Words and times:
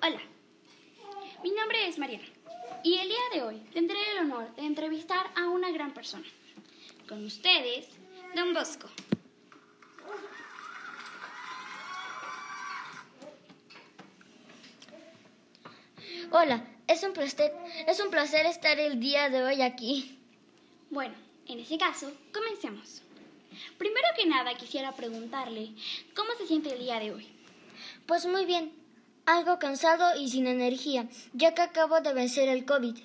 Hola, 0.00 0.20
mi 1.42 1.50
nombre 1.50 1.88
es 1.88 1.98
Mariana 1.98 2.24
y 2.84 2.98
el 2.98 3.08
día 3.08 3.18
de 3.34 3.42
hoy 3.42 3.58
tendré 3.72 3.98
el 4.12 4.18
honor 4.18 4.54
de 4.54 4.62
entrevistar 4.62 5.26
a 5.34 5.48
una 5.48 5.72
gran 5.72 5.92
persona. 5.92 6.24
Con 7.08 7.26
ustedes, 7.26 7.88
Don 8.36 8.54
Bosco. 8.54 8.88
Hola, 16.30 16.64
es 16.86 17.02
un 17.02 17.12
placer, 17.12 17.52
es 17.88 17.98
un 17.98 18.10
placer 18.10 18.46
estar 18.46 18.78
el 18.78 19.00
día 19.00 19.28
de 19.30 19.42
hoy 19.42 19.62
aquí. 19.62 20.16
Bueno, 20.90 21.16
en 21.48 21.58
ese 21.58 21.76
caso, 21.76 22.12
comencemos. 22.32 23.02
Primero 23.78 24.06
que 24.16 24.26
nada 24.26 24.54
quisiera 24.54 24.92
preguntarle 24.92 25.70
cómo 26.14 26.30
se 26.38 26.46
siente 26.46 26.72
el 26.72 26.78
día 26.78 27.00
de 27.00 27.12
hoy. 27.12 27.26
Pues 28.06 28.26
muy 28.26 28.44
bien, 28.44 28.72
algo 29.28 29.58
cansado 29.58 30.18
y 30.18 30.30
sin 30.30 30.46
energía, 30.46 31.06
ya 31.34 31.52
que 31.52 31.60
acabo 31.60 32.00
de 32.00 32.14
vencer 32.14 32.48
el 32.48 32.64
COVID. 32.64 32.96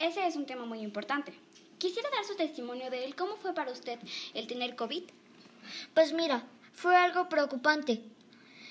Ese 0.00 0.26
es 0.26 0.34
un 0.34 0.44
tema 0.44 0.66
muy 0.66 0.80
importante. 0.80 1.32
Quisiera 1.78 2.10
dar 2.10 2.24
su 2.24 2.34
testimonio 2.34 2.90
de 2.90 3.04
él. 3.04 3.14
¿Cómo 3.14 3.36
fue 3.36 3.54
para 3.54 3.70
usted 3.70 4.00
el 4.34 4.48
tener 4.48 4.74
COVID? 4.74 5.04
Pues 5.94 6.12
mira, 6.12 6.42
fue 6.72 6.96
algo 6.96 7.28
preocupante, 7.28 8.02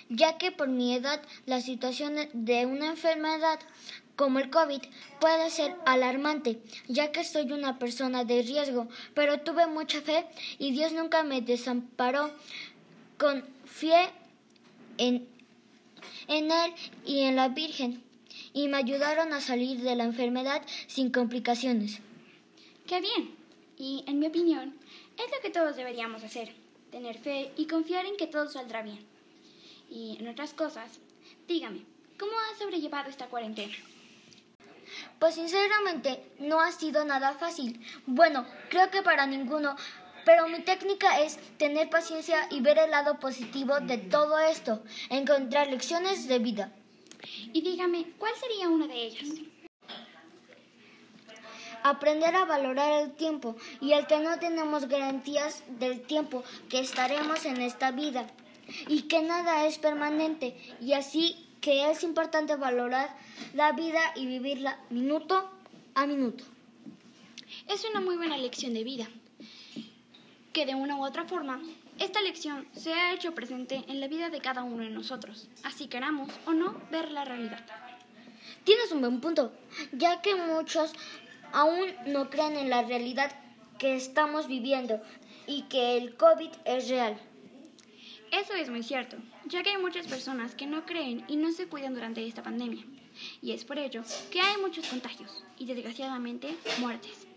ya 0.09 0.37
que 0.37 0.51
por 0.51 0.67
mi 0.67 0.93
edad 0.93 1.21
la 1.45 1.61
situación 1.61 2.15
de 2.33 2.65
una 2.65 2.87
enfermedad 2.87 3.59
como 4.17 4.39
el 4.39 4.49
COVID 4.49 4.81
puede 5.21 5.49
ser 5.49 5.77
alarmante, 5.85 6.59
ya 6.89 7.13
que 7.13 7.23
soy 7.23 7.53
una 7.53 7.79
persona 7.79 8.25
de 8.25 8.41
riesgo, 8.41 8.89
pero 9.13 9.39
tuve 9.39 9.65
mucha 9.67 10.01
fe 10.01 10.25
y 10.59 10.71
Dios 10.71 10.91
nunca 10.91 11.23
me 11.23 11.39
desamparó. 11.39 12.31
Confié 13.17 14.09
en, 14.97 15.36
en 16.27 16.51
Él 16.51 16.73
y 17.05 17.21
en 17.21 17.35
la 17.35 17.49
Virgen 17.49 18.03
y 18.53 18.67
me 18.67 18.77
ayudaron 18.77 19.33
a 19.33 19.41
salir 19.41 19.81
de 19.81 19.95
la 19.95 20.03
enfermedad 20.03 20.61
sin 20.87 21.11
complicaciones. 21.11 21.99
¡Qué 22.85 23.01
bien! 23.01 23.35
Y 23.77 24.03
en 24.07 24.19
mi 24.19 24.27
opinión, 24.27 24.75
es 25.17 25.31
lo 25.31 25.41
que 25.41 25.49
todos 25.49 25.75
deberíamos 25.75 26.23
hacer, 26.23 26.53
tener 26.91 27.17
fe 27.17 27.51
y 27.57 27.67
confiar 27.67 28.05
en 28.05 28.17
que 28.17 28.27
todo 28.27 28.49
saldrá 28.49 28.81
bien. 28.81 28.99
Y 29.89 30.17
en 30.19 30.27
otras 30.27 30.53
cosas, 30.53 30.99
dígame, 31.47 31.81
¿cómo 32.19 32.31
ha 32.33 32.57
sobrellevado 32.57 33.09
esta 33.09 33.27
cuarentena? 33.27 33.73
Pues 35.19 35.35
sinceramente 35.35 36.23
no 36.39 36.59
ha 36.59 36.71
sido 36.71 37.03
nada 37.05 37.33
fácil. 37.33 37.79
Bueno, 38.05 38.45
creo 38.69 38.89
que 38.89 39.01
para 39.01 39.27
ninguno, 39.27 39.75
pero 40.27 40.49
mi 40.49 40.59
técnica 40.59 41.21
es 41.21 41.39
tener 41.57 41.89
paciencia 41.89 42.49
y 42.51 42.59
ver 42.59 42.77
el 42.79 42.91
lado 42.91 43.17
positivo 43.17 43.79
de 43.79 43.97
todo 43.97 44.37
esto, 44.39 44.83
encontrar 45.09 45.69
lecciones 45.69 46.27
de 46.27 46.39
vida. 46.39 46.69
Y 47.53 47.61
dígame, 47.61 48.07
¿cuál 48.17 48.33
sería 48.35 48.67
una 48.67 48.87
de 48.87 49.05
ellas? 49.05 49.29
Aprender 51.81 52.35
a 52.35 52.43
valorar 52.43 53.03
el 53.03 53.13
tiempo 53.13 53.55
y 53.79 53.93
el 53.93 54.05
que 54.05 54.19
no 54.19 54.37
tenemos 54.37 54.89
garantías 54.89 55.63
del 55.79 56.01
tiempo 56.01 56.43
que 56.67 56.81
estaremos 56.81 57.45
en 57.45 57.61
esta 57.61 57.91
vida 57.91 58.27
y 58.89 59.03
que 59.03 59.21
nada 59.21 59.65
es 59.65 59.77
permanente 59.77 60.57
y 60.81 60.91
así 60.91 61.47
que 61.61 61.89
es 61.89 62.03
importante 62.03 62.57
valorar 62.57 63.15
la 63.53 63.71
vida 63.71 64.01
y 64.17 64.25
vivirla 64.25 64.77
minuto 64.89 65.49
a 65.95 66.05
minuto. 66.05 66.43
Es 67.69 67.85
una 67.89 68.01
muy 68.01 68.17
buena 68.17 68.35
lección 68.37 68.73
de 68.73 68.83
vida, 68.83 69.07
que 70.57 70.65
de 70.65 70.73
una 70.73 70.95
u 70.95 71.05
otra 71.05 71.23
forma, 71.23 71.61
esta 71.99 72.19
lección 72.19 72.67
se 72.71 72.91
ha 72.91 73.13
hecho 73.13 73.35
presente 73.35 73.83
en 73.87 73.99
la 73.99 74.07
vida 74.07 74.29
de 74.29 74.41
cada 74.41 74.63
uno 74.63 74.83
de 74.83 74.89
nosotros, 74.89 75.47
así 75.61 75.85
queramos 75.85 76.31
o 76.47 76.51
no 76.51 76.81
ver 76.89 77.11
la 77.11 77.25
realidad. 77.25 77.63
Tienes 78.63 78.91
un 78.91 79.01
buen 79.01 79.21
punto, 79.21 79.53
ya 79.91 80.19
que 80.23 80.33
muchos 80.33 80.93
aún 81.53 81.93
no 82.07 82.31
creen 82.31 82.55
en 82.55 82.71
la 82.71 82.81
realidad 82.81 83.31
que 83.77 83.95
estamos 83.95 84.47
viviendo 84.47 84.99
y 85.45 85.61
que 85.69 85.95
el 85.95 86.17
COVID 86.17 86.49
es 86.65 86.89
real. 86.89 87.19
Eso 88.31 88.55
es 88.55 88.71
muy 88.71 88.81
cierto, 88.81 89.17
ya 89.45 89.61
que 89.61 89.69
hay 89.69 89.77
muchas 89.77 90.07
personas 90.07 90.55
que 90.55 90.65
no 90.65 90.87
creen 90.87 91.23
y 91.27 91.35
no 91.35 91.51
se 91.51 91.67
cuidan 91.67 91.93
durante 91.93 92.25
esta 92.25 92.41
pandemia. 92.41 92.83
Y 93.43 93.51
es 93.51 93.63
por 93.63 93.77
ello 93.77 94.01
que 94.31 94.41
hay 94.41 94.59
muchos 94.59 94.87
contagios 94.87 95.43
y 95.59 95.67
desgraciadamente 95.67 96.57
muertes. 96.79 97.27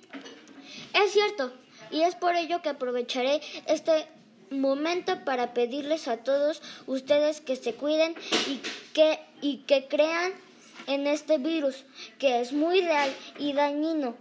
Es 0.94 1.12
cierto, 1.12 1.52
y 1.90 2.02
es 2.02 2.14
por 2.14 2.34
ello 2.36 2.62
que 2.62 2.68
aprovecharé 2.68 3.40
este 3.66 4.06
momento 4.50 5.24
para 5.24 5.54
pedirles 5.54 6.08
a 6.08 6.18
todos 6.18 6.60
ustedes 6.86 7.40
que 7.40 7.56
se 7.56 7.74
cuiden 7.74 8.14
y 8.48 8.60
que, 8.92 9.20
y 9.40 9.58
que 9.58 9.86
crean 9.86 10.32
en 10.86 11.06
este 11.06 11.38
virus, 11.38 11.84
que 12.18 12.40
es 12.40 12.52
muy 12.52 12.80
real 12.80 13.14
y 13.38 13.52
dañino. 13.52 14.16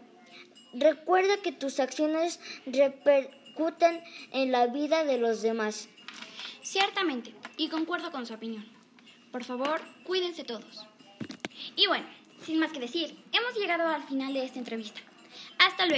Recuerda 0.74 1.42
que 1.42 1.52
tus 1.52 1.80
acciones 1.80 2.40
repercuten 2.66 4.04
en 4.32 4.52
la 4.52 4.68
vida 4.68 5.04
de 5.04 5.18
los 5.18 5.42
demás. 5.42 5.90
Ciertamente, 6.62 7.34
y 7.58 7.70
concuerdo 7.70 8.12
con 8.12 8.28
su 8.28 8.34
opinión. 8.36 8.66
Por 9.32 9.44
favor, 9.44 9.82
cuídense 10.04 10.44
todos. 10.44 10.86
Y 11.76 11.88
bueno, 11.88 12.06
sin 12.46 12.60
más 12.60 12.72
que 12.72 12.80
decir, 12.80 13.18
hemos 13.32 13.56
llegado 13.56 13.88
al 13.88 14.04
final 14.04 14.34
de 14.34 14.46
esta 14.46 14.60
entrevista. 14.60 15.02
Hasta 15.58 15.86
luego. 15.86 15.98